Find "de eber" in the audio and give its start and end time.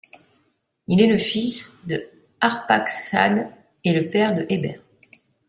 4.33-4.81